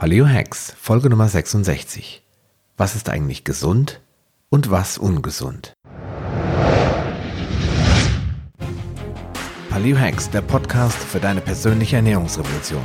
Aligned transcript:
Paleo 0.00 0.28
Hacks, 0.28 0.76
Folge 0.80 1.10
Nummer 1.10 1.28
66. 1.28 2.22
Was 2.76 2.94
ist 2.94 3.08
eigentlich 3.08 3.42
gesund 3.42 4.00
und 4.48 4.70
was 4.70 4.96
ungesund? 4.96 5.72
Paleo 9.68 9.98
Hacks, 9.98 10.30
der 10.30 10.42
Podcast 10.42 10.96
für 10.96 11.18
deine 11.18 11.40
persönliche 11.40 11.96
Ernährungsrevolution. 11.96 12.84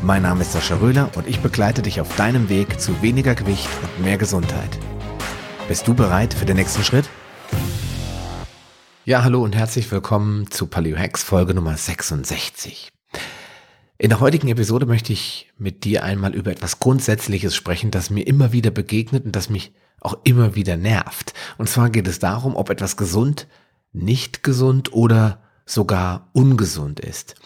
Mein 0.00 0.22
Name 0.22 0.42
ist 0.42 0.52
Sascha 0.52 0.76
Röhler 0.76 1.10
und 1.16 1.26
ich 1.26 1.40
begleite 1.40 1.82
dich 1.82 2.00
auf 2.00 2.14
deinem 2.14 2.48
Weg 2.48 2.80
zu 2.80 3.02
weniger 3.02 3.34
Gewicht 3.34 3.68
und 3.82 4.04
mehr 4.04 4.16
Gesundheit. 4.16 4.78
Bist 5.66 5.88
du 5.88 5.94
bereit 5.94 6.34
für 6.34 6.44
den 6.44 6.58
nächsten 6.58 6.84
Schritt? 6.84 7.08
Ja, 9.04 9.24
hallo 9.24 9.42
und 9.42 9.56
herzlich 9.56 9.90
willkommen 9.90 10.48
zu 10.52 10.68
Paleo 10.68 10.96
Hacks 10.96 11.24
Folge 11.24 11.52
Nummer 11.52 11.76
66. 11.76 12.93
In 14.04 14.10
der 14.10 14.20
heutigen 14.20 14.48
Episode 14.48 14.84
möchte 14.84 15.14
ich 15.14 15.50
mit 15.56 15.84
dir 15.84 16.04
einmal 16.04 16.34
über 16.34 16.50
etwas 16.50 16.78
Grundsätzliches 16.78 17.56
sprechen, 17.56 17.90
das 17.90 18.10
mir 18.10 18.26
immer 18.26 18.52
wieder 18.52 18.70
begegnet 18.70 19.24
und 19.24 19.34
das 19.34 19.48
mich 19.48 19.72
auch 19.98 20.18
immer 20.24 20.54
wieder 20.54 20.76
nervt. 20.76 21.32
Und 21.56 21.70
zwar 21.70 21.88
geht 21.88 22.06
es 22.06 22.18
darum, 22.18 22.54
ob 22.54 22.68
etwas 22.68 22.98
gesund, 22.98 23.46
nicht 23.94 24.42
gesund 24.42 24.92
oder 24.92 25.42
sogar 25.64 26.28
ungesund 26.34 27.00
ist. 27.00 27.36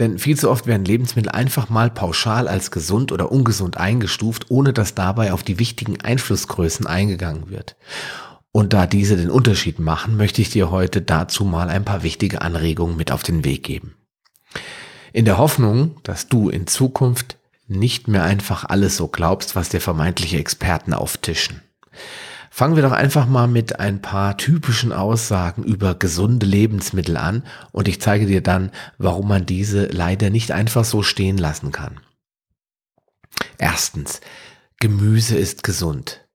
Denn 0.00 0.18
viel 0.18 0.36
zu 0.36 0.50
oft 0.50 0.66
werden 0.66 0.84
Lebensmittel 0.84 1.30
einfach 1.30 1.70
mal 1.70 1.88
pauschal 1.88 2.48
als 2.48 2.72
gesund 2.72 3.12
oder 3.12 3.30
ungesund 3.30 3.76
eingestuft, 3.76 4.50
ohne 4.50 4.72
dass 4.72 4.96
dabei 4.96 5.32
auf 5.32 5.44
die 5.44 5.60
wichtigen 5.60 6.00
Einflussgrößen 6.00 6.88
eingegangen 6.88 7.48
wird. 7.48 7.76
Und 8.50 8.72
da 8.72 8.88
diese 8.88 9.16
den 9.16 9.30
Unterschied 9.30 9.78
machen, 9.78 10.16
möchte 10.16 10.42
ich 10.42 10.50
dir 10.50 10.72
heute 10.72 11.00
dazu 11.00 11.44
mal 11.44 11.68
ein 11.68 11.84
paar 11.84 12.02
wichtige 12.02 12.42
Anregungen 12.42 12.96
mit 12.96 13.12
auf 13.12 13.22
den 13.22 13.44
Weg 13.44 13.62
geben. 13.62 13.94
In 15.18 15.24
der 15.24 15.38
Hoffnung, 15.38 15.96
dass 16.04 16.28
du 16.28 16.48
in 16.48 16.68
Zukunft 16.68 17.38
nicht 17.66 18.06
mehr 18.06 18.22
einfach 18.22 18.64
alles 18.64 18.96
so 18.96 19.08
glaubst, 19.08 19.56
was 19.56 19.68
dir 19.68 19.80
vermeintliche 19.80 20.38
Experten 20.38 20.94
auftischen. 20.94 21.60
Fangen 22.52 22.76
wir 22.76 22.84
doch 22.84 22.92
einfach 22.92 23.26
mal 23.26 23.48
mit 23.48 23.80
ein 23.80 24.00
paar 24.00 24.36
typischen 24.36 24.92
Aussagen 24.92 25.64
über 25.64 25.96
gesunde 25.96 26.46
Lebensmittel 26.46 27.16
an 27.16 27.42
und 27.72 27.88
ich 27.88 28.00
zeige 28.00 28.26
dir 28.26 28.44
dann, 28.44 28.70
warum 28.96 29.26
man 29.26 29.44
diese 29.44 29.86
leider 29.86 30.30
nicht 30.30 30.52
einfach 30.52 30.84
so 30.84 31.02
stehen 31.02 31.36
lassen 31.36 31.72
kann. 31.72 31.98
Erstens, 33.58 34.20
Gemüse 34.78 35.36
ist 35.36 35.64
gesund. 35.64 36.27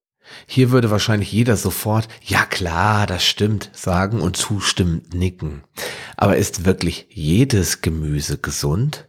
Hier 0.45 0.71
würde 0.71 0.91
wahrscheinlich 0.91 1.31
jeder 1.31 1.57
sofort, 1.57 2.07
ja 2.21 2.45
klar, 2.45 3.07
das 3.07 3.23
stimmt, 3.25 3.69
sagen 3.73 4.21
und 4.21 4.37
zustimmend 4.37 5.13
nicken. 5.13 5.63
Aber 6.17 6.37
ist 6.37 6.65
wirklich 6.65 7.07
jedes 7.09 7.81
Gemüse 7.81 8.37
gesund? 8.37 9.07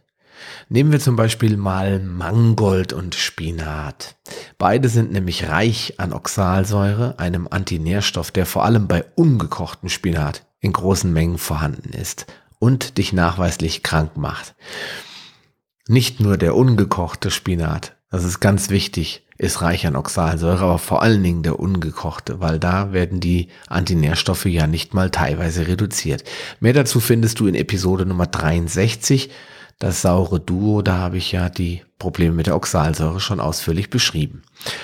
Nehmen 0.67 0.91
wir 0.91 0.99
zum 0.99 1.15
Beispiel 1.15 1.57
mal 1.57 1.99
Mangold 1.99 2.91
und 2.91 3.15
Spinat. 3.15 4.15
Beide 4.57 4.89
sind 4.89 5.11
nämlich 5.11 5.47
reich 5.47 5.99
an 5.99 6.11
Oxalsäure, 6.11 7.19
einem 7.19 7.47
Antinährstoff, 7.49 8.31
der 8.31 8.45
vor 8.45 8.65
allem 8.65 8.87
bei 8.87 9.05
ungekochten 9.15 9.89
Spinat 9.89 10.45
in 10.59 10.73
großen 10.73 11.11
Mengen 11.13 11.37
vorhanden 11.37 11.89
ist 11.89 12.25
und 12.59 12.97
dich 12.97 13.13
nachweislich 13.13 13.83
krank 13.83 14.17
macht. 14.17 14.55
Nicht 15.87 16.19
nur 16.19 16.37
der 16.37 16.55
ungekochte 16.55 17.29
Spinat, 17.29 17.94
das 18.15 18.23
ist 18.23 18.39
ganz 18.39 18.69
wichtig, 18.69 19.23
ist 19.37 19.61
reich 19.61 19.85
an 19.85 19.95
Oxalsäure, 19.95 20.63
aber 20.63 20.79
vor 20.79 21.01
allen 21.01 21.21
Dingen 21.21 21.43
der 21.43 21.59
ungekochte, 21.59 22.39
weil 22.39 22.59
da 22.59 22.93
werden 22.93 23.19
die 23.19 23.49
Antinährstoffe 23.67 24.45
ja 24.45 24.67
nicht 24.67 24.93
mal 24.93 25.09
teilweise 25.09 25.67
reduziert. 25.67 26.23
Mehr 26.59 26.73
dazu 26.73 26.99
findest 26.99 27.39
du 27.39 27.47
in 27.47 27.55
Episode 27.55 28.05
Nummer 28.05 28.27
63 28.27 29.29
das 29.79 30.01
saure 30.01 30.39
Duo, 30.39 30.81
da 30.81 30.97
habe 30.97 31.17
ich 31.17 31.33
ja 31.33 31.49
die 31.49 31.81
Probleme 31.99 32.33
mit 32.33 32.47
der 32.47 32.55
Oxalsäure 32.55 33.19
schon 33.19 33.41
ausführlich 33.41 33.89
beschrieben. 33.89 34.43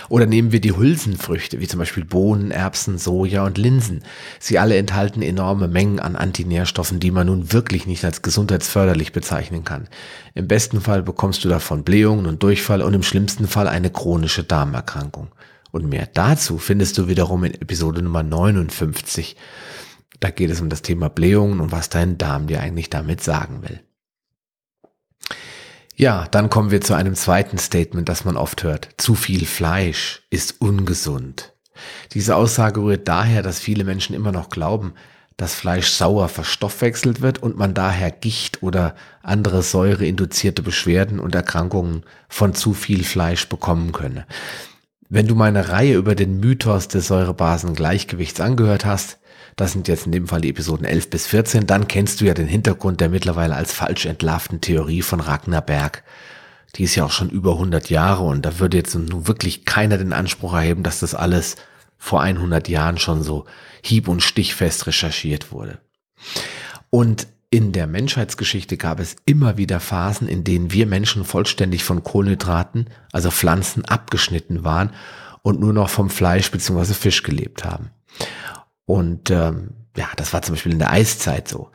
Oder 0.09 0.25
nehmen 0.25 0.51
wir 0.51 0.59
die 0.59 0.75
Hülsenfrüchte, 0.75 1.61
wie 1.61 1.67
zum 1.67 1.79
Beispiel 1.79 2.03
Bohnen, 2.03 2.51
Erbsen, 2.51 2.97
Soja 2.97 3.45
und 3.45 3.57
Linsen. 3.57 4.03
Sie 4.39 4.59
alle 4.59 4.75
enthalten 4.75 5.21
enorme 5.21 5.69
Mengen 5.69 5.99
an 5.99 6.15
Antinährstoffen, 6.15 6.99
die 6.99 7.11
man 7.11 7.27
nun 7.27 7.53
wirklich 7.53 7.85
nicht 7.85 8.03
als 8.03 8.21
gesundheitsförderlich 8.21 9.13
bezeichnen 9.13 9.63
kann. 9.63 9.87
Im 10.33 10.47
besten 10.47 10.81
Fall 10.81 11.03
bekommst 11.03 11.43
du 11.45 11.49
davon 11.49 11.83
Blähungen 11.83 12.25
und 12.25 12.43
Durchfall 12.43 12.81
und 12.81 12.93
im 12.93 13.03
schlimmsten 13.03 13.47
Fall 13.47 13.67
eine 13.67 13.91
chronische 13.91 14.43
Darmerkrankung. 14.43 15.29
Und 15.71 15.87
mehr 15.87 16.09
dazu 16.13 16.57
findest 16.57 16.97
du 16.97 17.07
wiederum 17.07 17.45
in 17.45 17.53
Episode 17.53 18.01
Nummer 18.01 18.23
59. 18.23 19.37
Da 20.19 20.29
geht 20.31 20.49
es 20.49 20.59
um 20.59 20.69
das 20.69 20.81
Thema 20.81 21.09
Blähungen 21.09 21.61
und 21.61 21.71
was 21.71 21.89
dein 21.89 22.17
Darm 22.17 22.47
dir 22.47 22.59
eigentlich 22.59 22.89
damit 22.89 23.23
sagen 23.23 23.63
will. 23.63 23.79
Ja, 26.01 26.25
dann 26.31 26.49
kommen 26.49 26.71
wir 26.71 26.81
zu 26.81 26.95
einem 26.95 27.13
zweiten 27.13 27.59
Statement, 27.59 28.09
das 28.09 28.25
man 28.25 28.35
oft 28.35 28.63
hört. 28.63 28.89
Zu 28.97 29.13
viel 29.13 29.45
Fleisch 29.45 30.23
ist 30.31 30.59
ungesund. 30.59 31.53
Diese 32.15 32.35
Aussage 32.35 32.81
rührt 32.81 33.07
daher, 33.07 33.43
dass 33.43 33.59
viele 33.59 33.83
Menschen 33.83 34.15
immer 34.15 34.31
noch 34.31 34.49
glauben, 34.49 34.95
dass 35.37 35.53
Fleisch 35.53 35.91
sauer 35.91 36.27
verstoffwechselt 36.27 37.21
wird 37.21 37.43
und 37.43 37.55
man 37.55 37.75
daher 37.75 38.09
Gicht 38.09 38.63
oder 38.63 38.95
andere 39.21 39.61
säureinduzierte 39.61 40.63
Beschwerden 40.63 41.19
und 41.19 41.35
Erkrankungen 41.35 42.01
von 42.29 42.55
zu 42.55 42.73
viel 42.73 43.03
Fleisch 43.03 43.47
bekommen 43.47 43.91
könne. 43.91 44.25
Wenn 45.07 45.27
du 45.27 45.35
meine 45.35 45.69
Reihe 45.69 45.97
über 45.97 46.15
den 46.15 46.39
Mythos 46.39 46.87
des 46.87 47.05
Säurebasengleichgewichts 47.09 48.41
angehört 48.41 48.85
hast, 48.85 49.19
das 49.55 49.73
sind 49.73 49.87
jetzt 49.87 50.05
in 50.05 50.11
dem 50.11 50.27
Fall 50.27 50.41
die 50.41 50.49
Episoden 50.49 50.85
11 50.85 51.09
bis 51.09 51.27
14. 51.27 51.67
Dann 51.67 51.87
kennst 51.87 52.21
du 52.21 52.25
ja 52.25 52.33
den 52.33 52.47
Hintergrund 52.47 53.01
der 53.01 53.09
mittlerweile 53.09 53.55
als 53.55 53.73
falsch 53.73 54.05
entlarvten 54.05 54.61
Theorie 54.61 55.01
von 55.01 55.19
Ragnar 55.19 55.61
Berg. 55.61 56.03
Die 56.75 56.83
ist 56.83 56.95
ja 56.95 57.05
auch 57.05 57.11
schon 57.11 57.29
über 57.29 57.53
100 57.53 57.89
Jahre 57.89 58.23
und 58.23 58.43
da 58.43 58.59
würde 58.59 58.77
jetzt 58.77 58.95
nun 58.95 59.27
wirklich 59.27 59.65
keiner 59.65 59.97
den 59.97 60.13
Anspruch 60.13 60.53
erheben, 60.53 60.83
dass 60.83 60.99
das 60.99 61.13
alles 61.15 61.57
vor 61.97 62.21
100 62.21 62.69
Jahren 62.69 62.97
schon 62.97 63.23
so 63.23 63.45
hieb- 63.83 64.07
und 64.07 64.23
stichfest 64.23 64.87
recherchiert 64.87 65.51
wurde. 65.51 65.79
Und 66.89 67.27
in 67.49 67.73
der 67.73 67.85
Menschheitsgeschichte 67.85 68.77
gab 68.77 69.01
es 69.01 69.17
immer 69.25 69.57
wieder 69.57 69.81
Phasen, 69.81 70.29
in 70.29 70.45
denen 70.45 70.71
wir 70.71 70.85
Menschen 70.85 71.25
vollständig 71.25 71.83
von 71.83 72.01
Kohlenhydraten, 72.01 72.89
also 73.11 73.29
Pflanzen, 73.29 73.83
abgeschnitten 73.83 74.63
waren 74.63 74.91
und 75.41 75.59
nur 75.59 75.73
noch 75.73 75.89
vom 75.89 76.09
Fleisch 76.09 76.49
bzw. 76.49 76.93
Fisch 76.93 77.23
gelebt 77.23 77.65
haben. 77.65 77.89
Und 78.85 79.29
ähm, 79.31 79.71
ja, 79.95 80.07
das 80.15 80.33
war 80.33 80.41
zum 80.41 80.55
Beispiel 80.55 80.71
in 80.73 80.79
der 80.79 80.91
Eiszeit 80.91 81.47
so. 81.47 81.69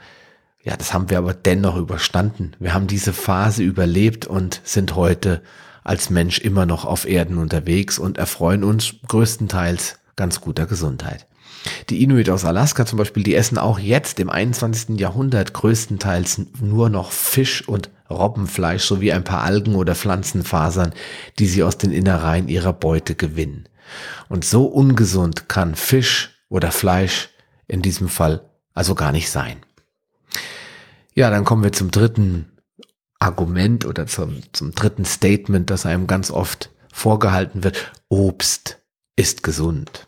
Ja, 0.62 0.76
das 0.76 0.92
haben 0.92 1.10
wir 1.10 1.18
aber 1.18 1.32
dennoch 1.32 1.76
überstanden. 1.76 2.52
Wir 2.58 2.74
haben 2.74 2.88
diese 2.88 3.12
Phase 3.12 3.62
überlebt 3.62 4.26
und 4.26 4.60
sind 4.64 4.96
heute 4.96 5.42
als 5.84 6.10
Mensch 6.10 6.40
immer 6.40 6.66
noch 6.66 6.84
auf 6.84 7.06
Erden 7.06 7.38
unterwegs 7.38 7.98
und 7.98 8.18
erfreuen 8.18 8.64
uns 8.64 8.96
größtenteils 9.06 10.00
ganz 10.16 10.40
guter 10.40 10.66
Gesundheit. 10.66 11.26
Die 11.88 12.02
Inuit 12.02 12.30
aus 12.30 12.44
Alaska 12.44 12.86
zum 12.86 12.98
Beispiel, 12.98 13.22
die 13.22 13.34
essen 13.34 13.58
auch 13.58 13.78
jetzt 13.78 14.18
im 14.18 14.30
21. 14.30 14.98
Jahrhundert 14.98 15.52
größtenteils 15.52 16.40
nur 16.60 16.90
noch 16.90 17.12
Fisch 17.12 17.66
und 17.68 17.90
Robbenfleisch 18.10 18.84
sowie 18.84 19.12
ein 19.12 19.24
paar 19.24 19.42
Algen 19.42 19.74
oder 19.74 19.94
Pflanzenfasern, 19.94 20.92
die 21.38 21.46
sie 21.46 21.62
aus 21.62 21.78
den 21.78 21.92
Innereien 21.92 22.48
ihrer 22.48 22.72
Beute 22.72 23.14
gewinnen. 23.14 23.68
Und 24.28 24.44
so 24.44 24.66
ungesund 24.66 25.48
kann 25.48 25.74
Fisch 25.74 26.35
oder 26.48 26.70
Fleisch 26.70 27.30
in 27.68 27.82
diesem 27.82 28.08
Fall 28.08 28.48
also 28.74 28.94
gar 28.94 29.12
nicht 29.12 29.30
sein. 29.30 29.58
Ja, 31.14 31.30
dann 31.30 31.44
kommen 31.44 31.62
wir 31.62 31.72
zum 31.72 31.90
dritten 31.90 32.52
Argument 33.18 33.86
oder 33.86 34.06
zum, 34.06 34.42
zum 34.52 34.72
dritten 34.72 35.04
Statement, 35.04 35.70
das 35.70 35.86
einem 35.86 36.06
ganz 36.06 36.30
oft 36.30 36.70
vorgehalten 36.92 37.64
wird. 37.64 37.92
Obst 38.08 38.78
ist 39.16 39.42
gesund. 39.42 40.06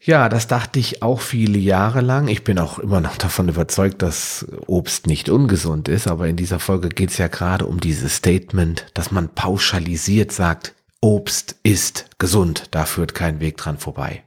Ja, 0.00 0.28
das 0.28 0.46
dachte 0.46 0.78
ich 0.78 1.02
auch 1.02 1.20
viele 1.20 1.58
Jahre 1.58 2.00
lang. 2.00 2.28
Ich 2.28 2.44
bin 2.44 2.60
auch 2.60 2.78
immer 2.78 3.00
noch 3.00 3.16
davon 3.16 3.48
überzeugt, 3.48 4.02
dass 4.02 4.46
Obst 4.68 5.08
nicht 5.08 5.28
ungesund 5.28 5.88
ist, 5.88 6.06
aber 6.06 6.28
in 6.28 6.36
dieser 6.36 6.60
Folge 6.60 6.90
geht 6.90 7.10
es 7.10 7.18
ja 7.18 7.26
gerade 7.26 7.66
um 7.66 7.80
dieses 7.80 8.14
Statement, 8.14 8.86
dass 8.94 9.10
man 9.10 9.30
pauschalisiert 9.30 10.30
sagt, 10.30 10.76
Obst 11.00 11.56
ist 11.64 12.08
gesund, 12.18 12.68
da 12.70 12.84
führt 12.84 13.14
kein 13.14 13.40
Weg 13.40 13.56
dran 13.56 13.78
vorbei. 13.78 14.22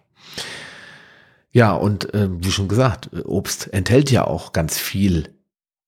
Ja, 1.52 1.74
und 1.74 2.14
äh, 2.14 2.30
wie 2.32 2.52
schon 2.52 2.68
gesagt, 2.68 3.10
Obst 3.26 3.74
enthält 3.74 4.12
ja 4.12 4.26
auch 4.26 4.54
ganz 4.54 4.78
viel 4.78 5.34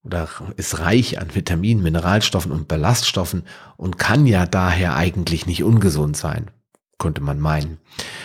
oder 0.03 0.27
ist 0.57 0.79
reich 0.79 1.19
an 1.19 1.35
Vitaminen, 1.35 1.83
Mineralstoffen 1.83 2.51
und 2.51 2.67
Ballaststoffen 2.67 3.43
und 3.77 3.99
kann 3.99 4.25
ja 4.25 4.45
daher 4.47 4.95
eigentlich 4.95 5.45
nicht 5.45 5.63
ungesund 5.63 6.17
sein, 6.17 6.49
könnte 6.97 7.21
man 7.21 7.39
meinen. 7.39 7.77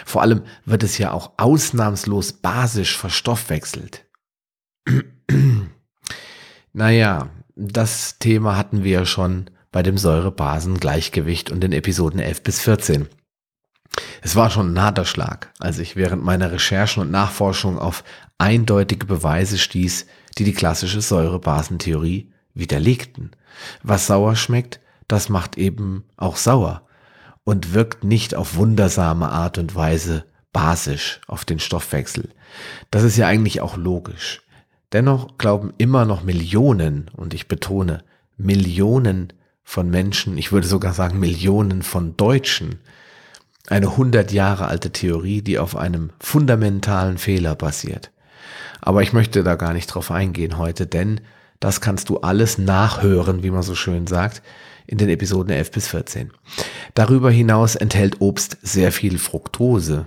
Vor 0.06 0.22
allem 0.22 0.42
wird 0.64 0.82
es 0.82 0.96
ja 0.96 1.12
auch 1.12 1.32
ausnahmslos 1.36 2.32
basisch 2.32 2.96
verstoffwechselt. 2.96 4.06
naja, 6.72 7.28
das 7.54 8.18
Thema 8.18 8.56
hatten 8.56 8.84
wir 8.84 8.92
ja 8.92 9.04
schon 9.04 9.50
bei 9.70 9.82
dem 9.82 9.98
Säurebasengleichgewicht 9.98 11.50
und 11.50 11.60
den 11.60 11.72
Episoden 11.72 12.20
11 12.20 12.42
bis 12.42 12.60
14. 12.62 13.08
Es 14.26 14.34
war 14.34 14.50
schon 14.50 14.74
ein 14.74 14.82
harter 14.82 15.04
Schlag, 15.04 15.52
als 15.60 15.78
ich 15.78 15.94
während 15.94 16.24
meiner 16.24 16.50
Recherchen 16.50 17.00
und 17.00 17.12
Nachforschung 17.12 17.78
auf 17.78 18.02
eindeutige 18.38 19.06
Beweise 19.06 19.56
stieß, 19.56 20.04
die 20.36 20.42
die 20.42 20.52
klassische 20.52 21.00
Säurebasentheorie 21.00 22.32
widerlegten. 22.52 23.30
Was 23.84 24.08
sauer 24.08 24.34
schmeckt, 24.34 24.80
das 25.06 25.28
macht 25.28 25.56
eben 25.58 26.02
auch 26.16 26.38
sauer 26.38 26.82
und 27.44 27.72
wirkt 27.72 28.02
nicht 28.02 28.34
auf 28.34 28.56
wundersame 28.56 29.28
Art 29.28 29.58
und 29.58 29.76
Weise 29.76 30.24
basisch 30.52 31.20
auf 31.28 31.44
den 31.44 31.60
Stoffwechsel. 31.60 32.30
Das 32.90 33.04
ist 33.04 33.16
ja 33.16 33.28
eigentlich 33.28 33.60
auch 33.60 33.76
logisch. 33.76 34.42
Dennoch 34.90 35.38
glauben 35.38 35.72
immer 35.78 36.04
noch 36.04 36.24
Millionen, 36.24 37.12
und 37.16 37.32
ich 37.32 37.46
betone, 37.46 38.02
Millionen 38.36 39.32
von 39.62 39.88
Menschen, 39.88 40.36
ich 40.36 40.50
würde 40.50 40.66
sogar 40.66 40.94
sagen 40.94 41.20
Millionen 41.20 41.82
von 41.82 42.16
Deutschen, 42.16 42.80
eine 43.68 43.88
100 43.88 44.32
Jahre 44.32 44.66
alte 44.66 44.92
Theorie, 44.92 45.42
die 45.42 45.58
auf 45.58 45.76
einem 45.76 46.10
fundamentalen 46.20 47.18
Fehler 47.18 47.54
basiert. 47.54 48.12
Aber 48.80 49.02
ich 49.02 49.12
möchte 49.12 49.42
da 49.42 49.56
gar 49.56 49.72
nicht 49.72 49.86
drauf 49.88 50.10
eingehen 50.10 50.58
heute, 50.58 50.86
denn 50.86 51.20
das 51.60 51.80
kannst 51.80 52.08
du 52.08 52.18
alles 52.18 52.58
nachhören, 52.58 53.42
wie 53.42 53.50
man 53.50 53.62
so 53.62 53.74
schön 53.74 54.06
sagt, 54.06 54.42
in 54.86 54.98
den 54.98 55.08
Episoden 55.08 55.52
11 55.52 55.70
bis 55.70 55.88
14. 55.88 56.32
Darüber 56.94 57.30
hinaus 57.30 57.74
enthält 57.74 58.20
Obst 58.20 58.58
sehr 58.62 58.92
viel 58.92 59.18
Fructose, 59.18 60.06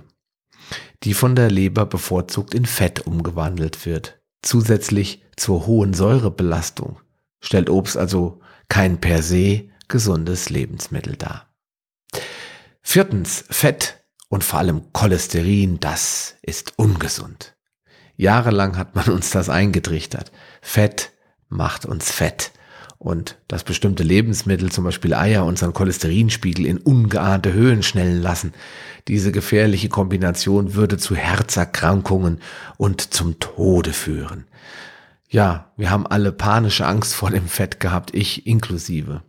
die 1.02 1.14
von 1.14 1.34
der 1.34 1.50
Leber 1.50 1.86
bevorzugt 1.86 2.54
in 2.54 2.66
Fett 2.66 3.06
umgewandelt 3.06 3.84
wird. 3.84 4.20
Zusätzlich 4.42 5.22
zur 5.36 5.66
hohen 5.66 5.92
Säurebelastung 5.92 6.98
stellt 7.40 7.68
Obst 7.68 7.96
also 7.96 8.40
kein 8.68 9.00
per 9.00 9.22
se 9.22 9.68
gesundes 9.88 10.50
Lebensmittel 10.50 11.16
dar. 11.16 11.49
Viertens, 12.82 13.44
Fett 13.50 14.02
und 14.28 14.44
vor 14.44 14.58
allem 14.58 14.92
Cholesterin, 14.92 15.80
das 15.80 16.36
ist 16.42 16.74
ungesund. 16.76 17.54
Jahrelang 18.16 18.76
hat 18.76 18.94
man 18.94 19.08
uns 19.08 19.30
das 19.30 19.48
eingetrichtert. 19.48 20.30
Fett 20.60 21.12
macht 21.48 21.86
uns 21.86 22.10
fett. 22.10 22.52
Und 22.98 23.38
dass 23.48 23.64
bestimmte 23.64 24.02
Lebensmittel, 24.02 24.70
zum 24.70 24.84
Beispiel 24.84 25.14
Eier, 25.14 25.46
unseren 25.46 25.72
Cholesterinspiegel 25.72 26.66
in 26.66 26.76
ungeahnte 26.76 27.54
Höhen 27.54 27.82
schnellen 27.82 28.20
lassen. 28.20 28.52
Diese 29.08 29.32
gefährliche 29.32 29.88
Kombination 29.88 30.74
würde 30.74 30.98
zu 30.98 31.16
Herzerkrankungen 31.16 32.40
und 32.76 33.14
zum 33.14 33.40
Tode 33.40 33.94
führen. 33.94 34.44
Ja, 35.30 35.72
wir 35.78 35.90
haben 35.90 36.06
alle 36.06 36.30
panische 36.30 36.86
Angst 36.86 37.14
vor 37.14 37.30
dem 37.30 37.48
Fett 37.48 37.80
gehabt, 37.80 38.14
ich 38.14 38.46
inklusive. 38.46 39.22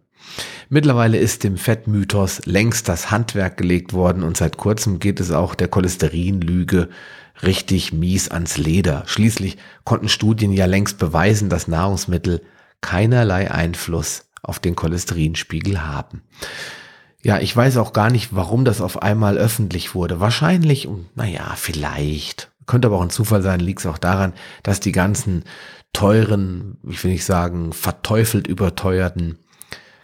Mittlerweile 0.69 1.18
ist 1.18 1.44
dem 1.44 1.57
Fettmythos 1.57 2.45
längst 2.45 2.88
das 2.88 3.12
Handwerk 3.12 3.57
gelegt 3.57 3.94
worden 3.94 4.23
und 4.23 4.38
seit 4.38 4.57
kurzem 4.57 5.00
geht 5.00 5.19
es 5.19 5.31
auch 5.31 5.53
der 5.53 5.68
Cholesterinlüge 5.68 6.89
richtig 7.44 7.91
mies 7.91 8.29
ans 8.29 8.57
Leder. 8.57 9.03
Schließlich 9.06 9.57
konnten 9.83 10.09
Studien 10.09 10.53
ja 10.53 10.65
längst 10.65 10.97
beweisen, 10.97 11.50
dass 11.50 11.68
Nahrungsmittel 11.68 12.41
keinerlei 12.81 13.51
Einfluss 13.51 14.25
auf 14.41 14.59
den 14.59 14.75
Cholesterinspiegel 14.75 15.85
haben. 15.85 16.21
Ja, 17.24 17.39
ich 17.39 17.56
weiß 17.56 17.77
auch 17.77 17.94
gar 17.94 18.09
nicht, 18.09 18.33
warum 18.33 18.65
das 18.65 18.81
auf 18.81 19.01
einmal 19.01 19.38
öffentlich 19.38 19.94
wurde. 19.94 20.19
Wahrscheinlich, 20.19 20.88
naja, 21.15 21.53
vielleicht. 21.56 22.51
Könnte 22.65 22.88
aber 22.88 22.97
auch 22.97 23.03
ein 23.03 23.09
Zufall 23.12 23.41
sein, 23.41 23.59
liegt 23.59 23.81
es 23.81 23.85
auch 23.85 23.97
daran, 23.97 24.33
dass 24.63 24.79
die 24.79 24.91
ganzen 24.91 25.44
teuren, 25.94 26.77
ich 26.88 27.03
will 27.03 27.12
nicht 27.12 27.25
sagen, 27.25 27.74
verteufelt 27.74 28.47
überteuerten 28.47 29.38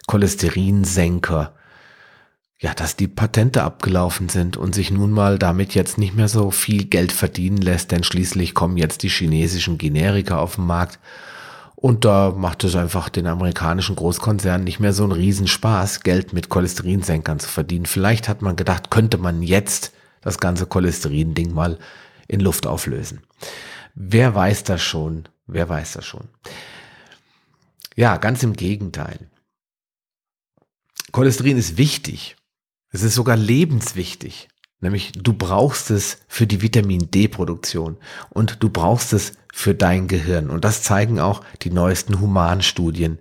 Cholesterinsenker, 0.07 1.53
ja, 2.59 2.73
dass 2.73 2.95
die 2.95 3.07
Patente 3.07 3.63
abgelaufen 3.63 4.29
sind 4.29 4.57
und 4.57 4.73
sich 4.73 4.89
nun 4.89 5.11
mal 5.11 5.37
damit 5.37 5.75
jetzt 5.75 5.99
nicht 5.99 6.15
mehr 6.15 6.27
so 6.27 6.49
viel 6.49 6.85
Geld 6.85 7.11
verdienen 7.11 7.57
lässt, 7.57 7.91
denn 7.91 8.03
schließlich 8.03 8.55
kommen 8.55 8.77
jetzt 8.77 9.03
die 9.03 9.09
chinesischen 9.09 9.77
Generika 9.77 10.39
auf 10.39 10.55
den 10.55 10.65
Markt 10.65 10.97
und 11.75 12.05
da 12.05 12.33
macht 12.35 12.63
es 12.63 12.75
einfach 12.75 13.09
den 13.09 13.27
amerikanischen 13.27 13.95
Großkonzernen 13.95 14.63
nicht 14.63 14.79
mehr 14.79 14.93
so 14.93 15.03
einen 15.03 15.11
Riesenspaß, 15.11 15.99
Geld 15.99 16.33
mit 16.33 16.49
Cholesterinsenkern 16.49 17.39
zu 17.39 17.47
verdienen. 17.47 17.85
Vielleicht 17.85 18.27
hat 18.27 18.41
man 18.41 18.55
gedacht, 18.55 18.89
könnte 18.89 19.19
man 19.19 19.43
jetzt 19.43 19.93
das 20.21 20.39
ganze 20.39 20.65
Cholesterin-Ding 20.65 21.53
mal 21.53 21.77
in 22.27 22.39
Luft 22.39 22.65
auflösen. 22.65 23.21
Wer 23.93 24.33
weiß 24.33 24.63
das 24.63 24.81
schon? 24.81 25.29
Wer 25.45 25.69
weiß 25.69 25.93
das 25.93 26.05
schon? 26.05 26.27
Ja, 27.95 28.17
ganz 28.17 28.41
im 28.41 28.53
Gegenteil. 28.53 29.27
Cholesterin 31.11 31.57
ist 31.57 31.77
wichtig. 31.77 32.35
Es 32.91 33.03
ist 33.03 33.15
sogar 33.15 33.37
lebenswichtig. 33.37 34.47
Nämlich 34.79 35.11
du 35.13 35.33
brauchst 35.33 35.89
es 35.89 36.19
für 36.27 36.45
die 36.45 36.61
Vitamin 36.61 37.09
D-Produktion 37.09 37.97
und 38.29 38.61
du 38.61 38.69
brauchst 38.69 39.11
es 39.13 39.33
für 39.51 39.73
dein 39.73 40.07
Gehirn. 40.07 40.49
Und 40.51 40.65
das 40.65 40.83
zeigen 40.83 41.19
auch 41.19 41.41
die 41.63 41.71
neuesten 41.71 42.19
Humanstudien, 42.19 43.17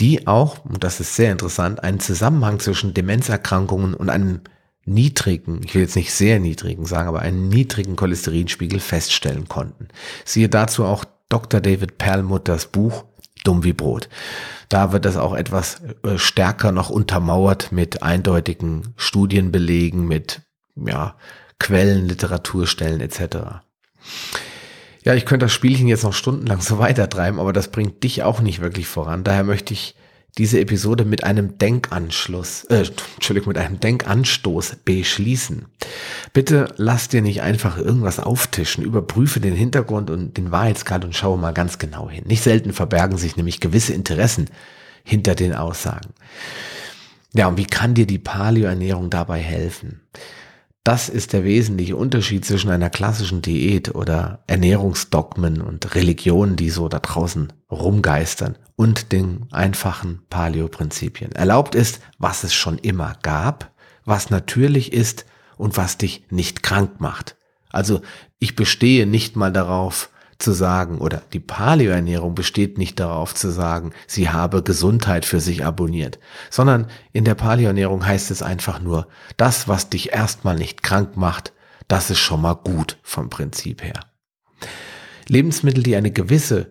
die 0.00 0.26
auch, 0.26 0.64
und 0.64 0.82
das 0.82 0.98
ist 0.98 1.14
sehr 1.14 1.30
interessant, 1.30 1.82
einen 1.84 2.00
Zusammenhang 2.00 2.58
zwischen 2.58 2.94
Demenzerkrankungen 2.94 3.94
und 3.94 4.10
einem 4.10 4.40
niedrigen, 4.84 5.60
ich 5.64 5.74
will 5.74 5.82
jetzt 5.82 5.96
nicht 5.96 6.12
sehr 6.12 6.40
niedrigen 6.40 6.86
sagen, 6.86 7.08
aber 7.08 7.20
einen 7.20 7.48
niedrigen 7.48 7.94
Cholesterinspiegel 7.94 8.80
feststellen 8.80 9.48
konnten. 9.48 9.88
Siehe 10.24 10.48
dazu 10.48 10.84
auch 10.84 11.04
Dr. 11.28 11.60
David 11.60 11.98
Perlmutters 11.98 12.66
Buch 12.66 13.04
Dumm 13.48 13.64
wie 13.64 13.72
Brot. 13.72 14.10
Da 14.68 14.92
wird 14.92 15.06
das 15.06 15.16
auch 15.16 15.34
etwas 15.34 15.80
äh, 16.02 16.18
stärker 16.18 16.70
noch 16.70 16.90
untermauert 16.90 17.72
mit 17.72 18.02
eindeutigen 18.02 18.92
Studienbelegen, 18.96 20.06
mit 20.06 20.42
ja, 20.76 21.16
Quellen, 21.58 22.06
Literaturstellen 22.06 23.00
etc. 23.00 23.62
Ja, 25.02 25.14
ich 25.14 25.24
könnte 25.24 25.46
das 25.46 25.54
Spielchen 25.54 25.88
jetzt 25.88 26.04
noch 26.04 26.12
stundenlang 26.12 26.60
so 26.60 26.78
weitertreiben, 26.78 27.40
aber 27.40 27.54
das 27.54 27.70
bringt 27.70 28.04
dich 28.04 28.22
auch 28.22 28.40
nicht 28.40 28.60
wirklich 28.60 28.86
voran. 28.86 29.24
Daher 29.24 29.44
möchte 29.44 29.72
ich 29.72 29.94
diese 30.38 30.60
Episode 30.60 31.04
mit 31.04 31.24
einem 31.24 31.58
Denkanschluss, 31.58 32.64
äh, 32.64 32.84
Entschuldigung, 33.16 33.48
mit 33.48 33.58
einem 33.58 33.80
Denkanstoß 33.80 34.76
beschließen. 34.84 35.66
Bitte 36.32 36.72
lass 36.76 37.08
dir 37.08 37.22
nicht 37.22 37.42
einfach 37.42 37.76
irgendwas 37.76 38.20
auftischen, 38.20 38.84
überprüfe 38.84 39.40
den 39.40 39.54
Hintergrund 39.54 40.10
und 40.10 40.36
den 40.36 40.52
Wahrheitsgrad 40.52 41.04
und 41.04 41.16
schaue 41.16 41.38
mal 41.38 41.52
ganz 41.52 41.78
genau 41.78 42.08
hin. 42.08 42.24
Nicht 42.26 42.44
selten 42.44 42.72
verbergen 42.72 43.18
sich 43.18 43.36
nämlich 43.36 43.60
gewisse 43.60 43.92
Interessen 43.92 44.48
hinter 45.04 45.34
den 45.34 45.54
Aussagen. 45.54 46.10
Ja, 47.34 47.48
und 47.48 47.58
wie 47.58 47.66
kann 47.66 47.94
dir 47.94 48.06
die 48.06 48.18
Paleo-Ernährung 48.18 49.10
dabei 49.10 49.40
helfen? 49.40 50.00
Das 50.88 51.10
ist 51.10 51.34
der 51.34 51.44
wesentliche 51.44 51.96
Unterschied 51.96 52.46
zwischen 52.46 52.70
einer 52.70 52.88
klassischen 52.88 53.42
Diät 53.42 53.94
oder 53.94 54.42
Ernährungsdogmen 54.46 55.60
und 55.60 55.94
Religionen, 55.94 56.56
die 56.56 56.70
so 56.70 56.88
da 56.88 56.98
draußen 56.98 57.52
rumgeistern 57.70 58.56
und 58.74 59.12
den 59.12 59.48
einfachen 59.52 60.22
Paleo-Prinzipien. 60.30 61.32
Erlaubt 61.32 61.74
ist, 61.74 62.00
was 62.16 62.42
es 62.42 62.54
schon 62.54 62.78
immer 62.78 63.18
gab, 63.20 63.70
was 64.06 64.30
natürlich 64.30 64.94
ist 64.94 65.26
und 65.58 65.76
was 65.76 65.98
dich 65.98 66.24
nicht 66.30 66.62
krank 66.62 67.02
macht. 67.02 67.36
Also 67.68 68.00
ich 68.38 68.56
bestehe 68.56 69.06
nicht 69.06 69.36
mal 69.36 69.52
darauf, 69.52 70.08
zu 70.38 70.52
sagen, 70.52 70.98
oder 70.98 71.22
die 71.32 71.40
Paleo-Ernährung 71.40 72.34
besteht 72.34 72.78
nicht 72.78 73.00
darauf 73.00 73.34
zu 73.34 73.50
sagen, 73.50 73.92
sie 74.06 74.30
habe 74.30 74.62
Gesundheit 74.62 75.24
für 75.24 75.40
sich 75.40 75.64
abonniert, 75.64 76.18
sondern 76.48 76.86
in 77.12 77.24
der 77.24 77.34
Paleo-Ernährung 77.34 78.06
heißt 78.06 78.30
es 78.30 78.42
einfach 78.42 78.80
nur, 78.80 79.08
das, 79.36 79.66
was 79.66 79.90
dich 79.90 80.12
erstmal 80.12 80.56
nicht 80.56 80.82
krank 80.82 81.16
macht, 81.16 81.52
das 81.88 82.10
ist 82.10 82.20
schon 82.20 82.42
mal 82.42 82.54
gut 82.54 82.98
vom 83.02 83.30
Prinzip 83.30 83.82
her. 83.82 84.00
Lebensmittel, 85.26 85.82
die 85.82 85.96
eine 85.96 86.12
gewisse 86.12 86.70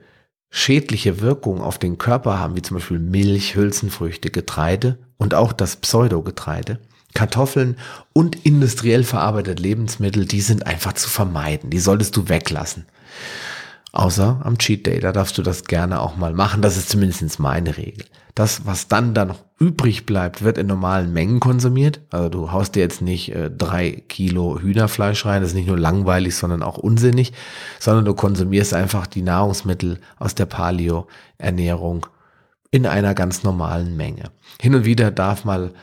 schädliche 0.49 1.19
Wirkung 1.19 1.61
auf 1.61 1.77
den 1.77 1.97
Körper 1.97 2.39
haben, 2.39 2.55
wie 2.55 2.61
zum 2.61 2.77
Beispiel 2.77 2.99
Milch, 2.99 3.55
Hülsenfrüchte, 3.55 4.31
Getreide 4.31 4.97
und 5.17 5.33
auch 5.33 5.51
das 5.51 5.75
Pseudogetreide, 5.75 6.79
Kartoffeln 7.13 7.77
und 8.13 8.45
industriell 8.45 9.03
verarbeitete 9.03 9.61
Lebensmittel, 9.61 10.25
die 10.25 10.41
sind 10.41 10.65
einfach 10.65 10.93
zu 10.93 11.09
vermeiden. 11.09 11.69
Die 11.69 11.79
solltest 11.79 12.15
du 12.15 12.29
weglassen. 12.29 12.85
Außer 13.97 14.41
am 14.43 14.59
Cheat 14.59 14.85
Day, 14.85 14.99
da 14.99 15.11
darfst 15.11 15.39
du 15.39 15.41
das 15.41 15.63
gerne 15.63 15.99
auch 16.01 16.17
mal 16.17 16.31
machen. 16.31 16.61
Das 16.61 16.77
ist 16.77 16.89
zumindest 16.89 17.39
meine 17.39 17.77
Regel. 17.77 18.05
Das, 18.35 18.63
was 18.67 18.87
dann 18.87 19.15
da 19.15 19.25
noch 19.25 19.43
übrig 19.57 20.05
bleibt, 20.05 20.43
wird 20.43 20.59
in 20.59 20.67
normalen 20.67 21.13
Mengen 21.13 21.39
konsumiert. 21.39 22.01
Also 22.11 22.29
du 22.29 22.51
haust 22.51 22.75
dir 22.75 22.81
jetzt 22.81 23.01
nicht 23.01 23.33
äh, 23.33 23.49
drei 23.49 24.03
Kilo 24.07 24.59
Hühnerfleisch 24.59 25.25
rein. 25.25 25.41
Das 25.41 25.49
ist 25.49 25.55
nicht 25.55 25.67
nur 25.67 25.79
langweilig, 25.79 26.35
sondern 26.35 26.61
auch 26.61 26.77
unsinnig, 26.77 27.33
sondern 27.79 28.05
du 28.05 28.13
konsumierst 28.13 28.75
einfach 28.75 29.07
die 29.07 29.23
Nahrungsmittel 29.23 29.99
aus 30.19 30.35
der 30.35 30.45
Paleo-Ernährung 30.45 32.05
in 32.69 32.85
einer 32.85 33.15
ganz 33.15 33.41
normalen 33.41 33.97
Menge. 33.97 34.25
Hin 34.61 34.75
und 34.75 34.85
wieder 34.85 35.09
darf 35.09 35.43
mal 35.43 35.73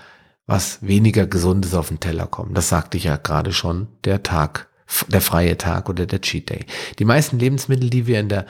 was 0.47 0.79
weniger 0.83 1.27
Gesundes 1.27 1.75
auf 1.75 1.89
den 1.89 1.99
Teller 1.99 2.29
kommen. 2.29 2.55
Das 2.55 2.69
sagte 2.69 2.97
ich 2.97 3.03
ja 3.03 3.17
gerade 3.17 3.53
schon. 3.53 3.89
Der 4.05 4.23
Tag 4.23 4.69
der 5.09 5.21
freie 5.21 5.57
Tag 5.59 5.89
oder 5.89 6.07
der 6.07 6.21
Cheat 6.21 6.51
Day. 6.51 6.67
Die 6.99 7.05
meisten 7.05 7.39
Lebensmittel, 7.39 7.91
die 7.91 8.07
wir 8.07 8.21
in 8.21 8.29
der 8.29 8.47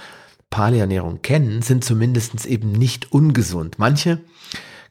Paleoernährung 0.50 1.23
kennen, 1.23 1.62
sind 1.62 1.85
zumindest 1.85 2.47
eben 2.47 2.73
nicht 2.73 3.12
ungesund. 3.12 3.79
Manche 3.79 4.21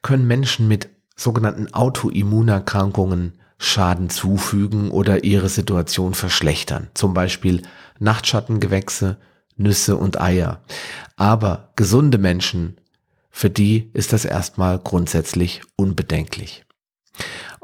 können 0.02 0.26
Menschen 0.26 0.68
mit 0.68 0.88
sogenannten 1.16 1.72
Autoimmunerkrankungen 1.72 3.38
Schaden 3.58 4.10
zufügen 4.10 4.90
oder 4.90 5.24
ihre 5.24 5.48
Situation 5.48 6.14
verschlechtern. 6.14 6.88
Zum 6.94 7.14
Beispiel 7.14 7.62
Nachtschattengewächse, 7.98 9.16
Nüsse 9.56 9.96
und 9.96 10.20
Eier. 10.20 10.60
Aber 11.16 11.72
gesunde 11.76 12.18
Menschen 12.18 12.76
für 13.30 13.50
die 13.50 13.90
ist 13.94 14.12
das 14.12 14.24
erstmal 14.24 14.78
grundsätzlich 14.78 15.62
unbedenklich. 15.76 16.64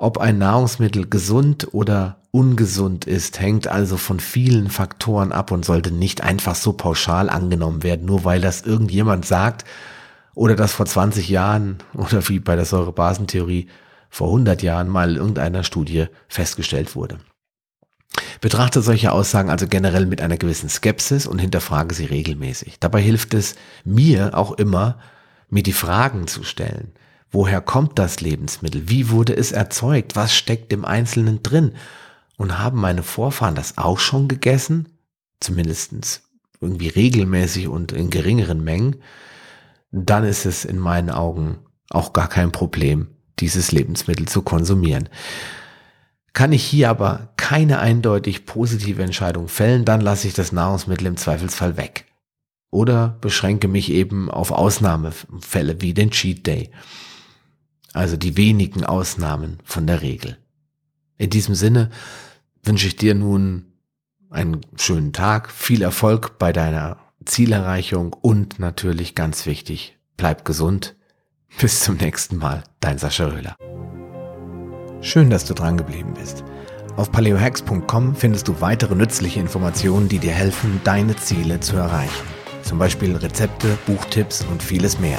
Ob 0.03 0.17
ein 0.17 0.39
Nahrungsmittel 0.39 1.11
gesund 1.11 1.75
oder 1.75 2.23
ungesund 2.31 3.05
ist, 3.05 3.39
hängt 3.39 3.69
also 3.69 3.99
von 3.99 4.19
vielen 4.19 4.71
Faktoren 4.71 5.31
ab 5.31 5.51
und 5.51 5.63
sollte 5.63 5.91
nicht 5.91 6.23
einfach 6.23 6.55
so 6.55 6.73
pauschal 6.73 7.29
angenommen 7.29 7.83
werden, 7.83 8.07
nur 8.07 8.25
weil 8.25 8.41
das 8.41 8.63
irgendjemand 8.63 9.27
sagt 9.27 9.67
oder 10.35 10.57
das 10.57 10.73
vor 10.73 10.87
20 10.87 11.29
Jahren 11.29 11.83
oder 11.93 12.27
wie 12.31 12.41
bei 12.41 12.57
der 12.57 12.65
Säurebasentheorie 12.65 13.69
vor 14.09 14.29
100 14.29 14.63
Jahren 14.63 14.89
mal 14.89 15.11
in 15.11 15.17
irgendeiner 15.17 15.65
Studie 15.65 16.07
festgestellt 16.29 16.97
wurde. 16.97 17.19
Betrachte 18.41 18.81
solche 18.81 19.13
Aussagen 19.13 19.51
also 19.51 19.67
generell 19.67 20.07
mit 20.07 20.23
einer 20.23 20.39
gewissen 20.39 20.71
Skepsis 20.71 21.27
und 21.27 21.41
hinterfrage 21.41 21.95
sie 21.95 22.07
regelmäßig. 22.07 22.81
Dabei 22.81 23.03
hilft 23.03 23.35
es 23.35 23.55
mir 23.85 24.31
auch 24.33 24.53
immer, 24.53 24.99
mir 25.51 25.63
die 25.63 25.75
Fragen 25.75 26.27
zu 26.27 26.43
stellen. 26.43 26.95
Woher 27.31 27.61
kommt 27.61 27.99
das 27.99 28.21
Lebensmittel? 28.21 28.89
Wie 28.89 29.11
wurde 29.11 29.37
es 29.37 29.53
erzeugt? 29.53 30.17
Was 30.17 30.35
steckt 30.35 30.73
im 30.73 30.85
Einzelnen 30.85 31.43
drin? 31.43 31.73
Und 32.37 32.59
haben 32.59 32.81
meine 32.81 33.03
Vorfahren 33.03 33.55
das 33.55 33.79
auch 33.79 33.99
schon 33.99 34.27
gegessen? 34.27 34.89
Zumindestens 35.41 36.23
irgendwie 36.61 36.89
regelmäßig 36.89 37.69
und 37.69 37.93
in 37.93 38.11
geringeren 38.11 38.63
Mengen. 38.63 38.97
Dann 39.93 40.25
ist 40.25 40.45
es 40.45 40.65
in 40.65 40.79
meinen 40.79 41.11
Augen 41.11 41.59
auch 41.89 42.13
gar 42.13 42.29
kein 42.29 42.53
Problem, 42.53 43.09
dieses 43.39 43.73
Lebensmittel 43.73 44.27
zu 44.27 44.43
konsumieren. 44.43 45.09
Kann 46.33 46.53
ich 46.53 46.65
hier 46.65 46.91
aber 46.91 47.33
keine 47.37 47.81
eindeutig 47.81 48.47
positive 48.47 49.03
Entscheidung 49.03 49.49
fällen, 49.49 49.85
dann 49.85 50.01
lasse 50.01 50.29
ich 50.29 50.35
das 50.35 50.53
Nahrungsmittel 50.53 51.07
im 51.07 51.17
Zweifelsfall 51.17 51.77
weg. 51.77 52.05
Oder 52.71 53.19
beschränke 53.21 53.67
mich 53.67 53.91
eben 53.91 54.31
auf 54.31 54.53
Ausnahmefälle 54.53 55.81
wie 55.81 55.93
den 55.93 56.13
Cheat 56.13 56.47
Day. 56.47 56.71
Also 57.93 58.17
die 58.17 58.37
wenigen 58.37 58.85
Ausnahmen 58.85 59.59
von 59.65 59.87
der 59.87 60.03
Regel. 60.03 60.39
In 61.19 61.31
diesem 61.31 61.55
Sinne 61.55 61.91
wünsche 62.63 62.87
ich 62.87 62.97
dir 62.97 63.15
nun 63.15 63.67
einen 64.31 64.61
schönen 64.77 65.13
Tag, 65.13 65.51
viel 65.51 65.83
Erfolg 65.83 66.39
bei 66.39 66.53
deiner 66.53 66.99
Zielerreichung 67.25 68.13
und 68.13 68.59
natürlich 68.59 69.15
ganz 69.15 69.45
wichtig, 69.47 69.99
bleib 70.17 70.45
gesund. 70.45 70.97
Bis 71.59 71.81
zum 71.81 71.97
nächsten 71.97 72.37
Mal, 72.37 72.63
dein 72.79 72.99
Sascha 72.99 73.27
Röhler. 73.27 73.57
Schön, 75.01 75.31
dass 75.31 75.45
du 75.45 75.55
dran 75.55 75.77
geblieben 75.77 76.15
bist. 76.15 76.45
Auf 76.97 77.11
paleohacks.com 77.11 78.15
findest 78.15 78.47
du 78.47 78.61
weitere 78.61 78.95
nützliche 78.95 79.41
Informationen, 79.41 80.09
die 80.09 80.19
dir 80.19 80.33
helfen, 80.33 80.81
deine 80.85 81.17
Ziele 81.17 81.59
zu 81.59 81.77
erreichen. 81.77 82.27
Zum 82.63 82.79
Beispiel 82.79 83.17
Rezepte, 83.17 83.79
Buchtipps 83.87 84.45
und 84.51 84.63
vieles 84.63 85.01
mehr. 85.01 85.19